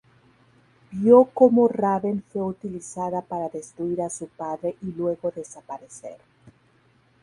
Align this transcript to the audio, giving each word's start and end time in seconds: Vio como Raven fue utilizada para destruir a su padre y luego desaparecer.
Vio 0.89 1.25
como 1.25 1.67
Raven 1.67 2.23
fue 2.27 2.41
utilizada 2.41 3.21
para 3.21 3.49
destruir 3.49 4.01
a 4.01 4.09
su 4.09 4.27
padre 4.29 4.75
y 4.81 4.87
luego 4.93 5.29
desaparecer. 5.29 6.17